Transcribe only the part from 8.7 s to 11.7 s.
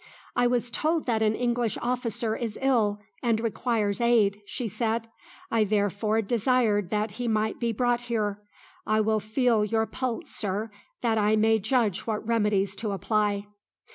I will feel your pulse, sir, that I may